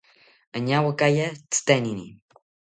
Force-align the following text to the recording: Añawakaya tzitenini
Añawakaya 0.55 1.27
tzitenini 1.51 2.05